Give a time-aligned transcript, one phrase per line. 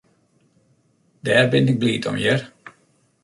[1.25, 2.41] Dêr bin ik bliid om, hear.